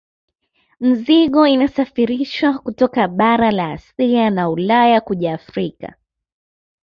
Mizigo 0.79 1.47
inasafirishwa 1.47 2.59
kutoka 2.59 3.07
bara 3.07 3.51
la 3.51 3.71
Asia 3.71 4.29
na 4.29 4.49
Ulaya 4.49 5.01
kuja 5.01 5.33
Afrika 5.33 5.93